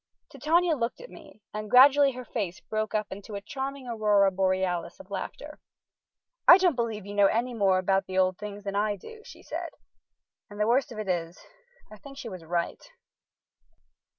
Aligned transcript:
Titania 0.31 0.73
looked 0.75 0.99
at 0.99 1.11
me 1.11 1.43
and 1.53 1.69
gradually 1.69 2.13
her 2.13 2.25
face 2.25 2.59
broke 2.59 2.95
up 2.95 3.11
into 3.11 3.35
a 3.35 3.39
charming 3.41 3.87
aurora 3.87 4.31
borealis 4.31 4.99
of 4.99 5.11
laughter. 5.11 5.59
"I 6.47 6.57
don't 6.57 6.75
believe 6.75 7.05
you 7.05 7.13
know 7.13 7.27
any 7.27 7.53
more 7.53 7.77
about 7.77 8.07
the 8.07 8.17
old 8.17 8.39
things 8.39 8.63
than 8.63 8.75
I 8.75 8.95
do," 8.95 9.21
she 9.23 9.43
said. 9.43 9.69
And 10.49 10.59
the 10.59 10.65
worst 10.65 10.91
of 10.91 10.97
it 10.97 11.07
is, 11.07 11.37
I 11.91 11.97
think 11.97 12.17
she 12.17 12.29
was 12.29 12.43
right. 12.43 12.83